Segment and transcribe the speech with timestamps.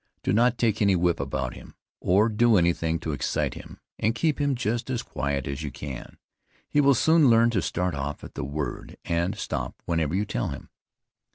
[0.23, 4.15] Do not take any whip about him, or do any thing to excite him, but
[4.15, 6.17] keep him just as quiet as you can.
[6.67, 10.47] He will soon learn to start off at the word, and stop whenever you tell
[10.47, 10.69] him.